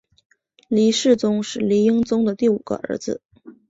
[0.67, 3.21] 黎世宗是黎英宗的第五个儿子。